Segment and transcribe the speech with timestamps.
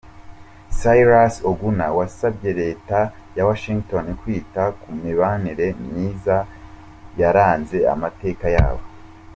[0.77, 2.99] Cyrus Oguna wasabye Leta
[3.35, 6.35] ya Washington kwita ku mibanire myiza
[7.19, 8.83] yaranze amateka yabo.